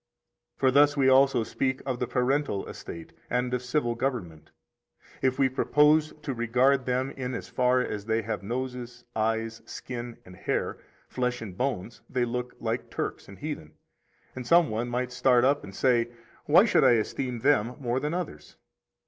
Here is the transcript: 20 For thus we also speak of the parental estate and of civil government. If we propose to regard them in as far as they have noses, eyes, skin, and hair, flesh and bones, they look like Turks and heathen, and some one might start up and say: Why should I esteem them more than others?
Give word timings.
20 0.57 0.59
For 0.59 0.71
thus 0.73 0.97
we 0.97 1.09
also 1.09 1.43
speak 1.43 1.79
of 1.85 1.99
the 1.99 2.07
parental 2.07 2.65
estate 2.67 3.13
and 3.29 3.53
of 3.53 3.61
civil 3.61 3.93
government. 3.93 4.49
If 5.21 5.37
we 5.37 5.47
propose 5.47 6.11
to 6.23 6.33
regard 6.33 6.87
them 6.87 7.11
in 7.11 7.35
as 7.35 7.49
far 7.49 7.81
as 7.81 8.07
they 8.07 8.23
have 8.23 8.41
noses, 8.41 9.05
eyes, 9.15 9.61
skin, 9.67 10.17
and 10.25 10.35
hair, 10.35 10.79
flesh 11.07 11.39
and 11.39 11.55
bones, 11.55 12.01
they 12.09 12.25
look 12.25 12.55
like 12.59 12.89
Turks 12.89 13.27
and 13.27 13.37
heathen, 13.37 13.73
and 14.35 14.47
some 14.47 14.71
one 14.71 14.89
might 14.89 15.11
start 15.11 15.45
up 15.45 15.63
and 15.63 15.75
say: 15.75 16.09
Why 16.45 16.65
should 16.65 16.83
I 16.83 16.93
esteem 16.93 17.41
them 17.41 17.75
more 17.79 17.99
than 17.99 18.15
others? 18.15 18.57